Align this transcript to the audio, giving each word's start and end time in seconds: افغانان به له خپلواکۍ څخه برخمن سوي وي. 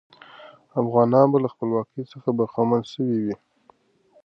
افغانان 0.81 1.25
به 1.31 1.37
له 1.43 1.49
خپلواکۍ 1.53 2.03
څخه 2.13 2.29
برخمن 2.39 2.81
سوي 2.93 3.17
وي. 3.23 3.35